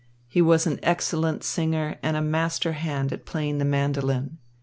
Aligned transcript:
He 0.27 0.41
was 0.41 0.65
an 0.65 0.79
excellent 0.81 1.43
singer 1.43 1.99
and 2.01 2.17
a 2.17 2.23
master 2.23 2.71
hand 2.71 3.13
at 3.13 3.23
playing 3.23 3.59
the 3.59 3.65
mandolin. 3.65 4.39